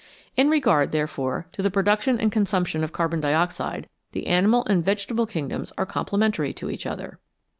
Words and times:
In 0.35 0.49
regard, 0.49 0.91
therefore, 0.91 1.45
to 1.51 1.61
the 1.61 1.69
pro 1.69 1.83
duction 1.83 2.17
and 2.19 2.31
consumption 2.31 2.83
of 2.83 2.91
carbon 2.91 3.21
dioxide, 3.21 3.87
the 4.13 4.25
animal 4.25 4.65
and 4.65 4.83
vegetable 4.83 5.27
kingdoms 5.27 5.71
are 5.77 5.85
complementary 5.85 6.53
to 6.53 6.71
each 6.71 6.87
other. 6.87 7.19